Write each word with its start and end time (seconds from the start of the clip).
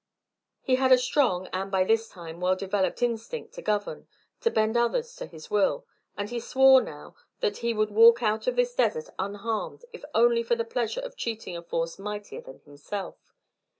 He 0.63 0.77
had 0.77 0.91
a 0.91 0.97
strong, 0.97 1.47
and 1.53 1.69
by 1.69 1.83
this 1.83 2.09
time, 2.09 2.39
well 2.41 2.55
developed 2.55 3.03
instinct 3.03 3.53
to 3.53 3.61
govern, 3.61 4.07
to 4.39 4.49
bend 4.49 4.75
others 4.75 5.15
to 5.17 5.27
his 5.27 5.51
will, 5.51 5.85
and 6.17 6.27
he 6.27 6.39
swore 6.39 6.81
now 6.81 7.13
that 7.41 7.57
he 7.57 7.71
would 7.71 7.91
walk 7.91 8.23
out 8.23 8.47
of 8.47 8.55
this 8.55 8.73
desert 8.73 9.09
unharmed 9.19 9.85
if 9.93 10.03
only 10.15 10.41
for 10.41 10.55
the 10.55 10.65
pleasure 10.65 11.01
of 11.01 11.15
cheating 11.17 11.55
a 11.55 11.61
force 11.61 11.99
mightier 11.99 12.41
than 12.41 12.61
himself. 12.61 13.35